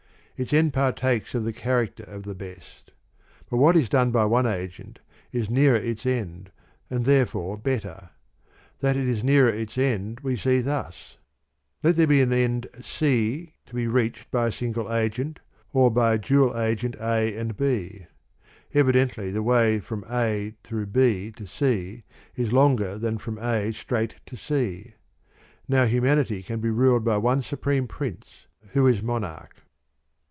Its 0.37 0.51
end 0.53 0.73
partakes 0.73 1.33
ofthe 1.33 1.55
character 1.55 2.01
of 2.01 2.23
the 2.23 2.33
best. 2.33 2.91
But 3.47 3.57
what 3.57 3.75
is 3.75 3.87
done 3.89 4.09
by 4.09 4.25
one 4.25 4.47
agent 4.47 4.97
is 5.31 5.51
nearer 5.51 5.77
its 5.77 6.03
end, 6.03 6.49
and 6.89 7.05
therefore 7.05 7.57
better. 7.59 8.09
That 8.79 8.97
it 8.97 9.07
is 9.07 9.23
nearer 9.23 9.49
its 9.51 9.77
end 9.77 10.21
we 10.21 10.35
see 10.35 10.59
thus: 10.61 11.17
Let 11.83 11.95
there 11.95 12.07
be 12.07 12.21
an 12.21 12.33
end 12.33 12.67
C 12.81 13.53
to 13.67 13.75
be 13.75 13.85
reached 13.85 14.31
by 14.31 14.47
a 14.47 14.51
single 14.51 14.91
agent 14.91 15.37
A, 15.37 15.77
or 15.77 15.91
by 15.91 16.15
a 16.15 16.17
dual 16.17 16.57
agent 16.59 16.95
A 16.99 17.37
and 17.37 17.55
B, 17.55 18.07
Evidently 18.73 19.29
the 19.29 19.43
way 19.43 19.79
from 19.79 20.03
A 20.09 20.55
through 20.63 20.87
B 20.87 21.31
to 21.33 21.45
C 21.45 22.01
is 22.35 22.51
longer 22.51 22.97
than 22.97 23.19
from 23.19 23.37
A 23.37 23.71
straight 23.73 24.15
to 24.25 24.35
C. 24.35 24.95
Now 25.67 25.85
humanity 25.85 26.41
can 26.41 26.59
be 26.61 26.71
ruled 26.71 27.05
by 27.05 27.17
one 27.19 27.43
supreme 27.43 27.87
Prince 27.87 28.47
who 28.69 28.87
is 28.87 29.03
Monarch. 29.03 29.57